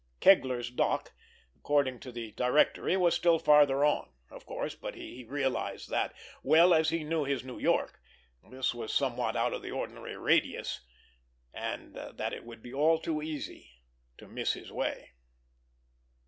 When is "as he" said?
6.73-7.03